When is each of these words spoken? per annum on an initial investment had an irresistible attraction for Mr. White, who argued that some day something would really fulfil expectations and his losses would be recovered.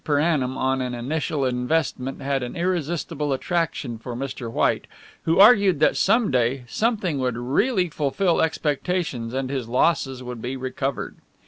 per 0.03 0.19
annum 0.19 0.57
on 0.57 0.81
an 0.81 0.95
initial 0.95 1.45
investment 1.45 2.23
had 2.23 2.41
an 2.41 2.55
irresistible 2.55 3.31
attraction 3.31 3.99
for 3.99 4.15
Mr. 4.15 4.51
White, 4.51 4.87
who 5.25 5.37
argued 5.39 5.79
that 5.79 5.95
some 5.95 6.31
day 6.31 6.63
something 6.67 7.19
would 7.19 7.37
really 7.37 7.87
fulfil 7.87 8.41
expectations 8.41 9.31
and 9.35 9.51
his 9.51 9.67
losses 9.67 10.23
would 10.23 10.41
be 10.41 10.57
recovered. 10.57 11.17